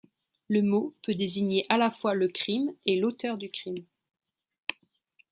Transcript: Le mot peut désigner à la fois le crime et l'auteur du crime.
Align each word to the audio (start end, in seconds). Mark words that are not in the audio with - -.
Le 0.47 0.63
mot 0.63 0.95
peut 1.03 1.13
désigner 1.13 1.63
à 1.69 1.77
la 1.77 1.91
fois 1.91 2.15
le 2.15 2.27
crime 2.27 2.73
et 2.87 2.95
l'auteur 2.99 3.37
du 3.37 3.51
crime. 3.51 3.85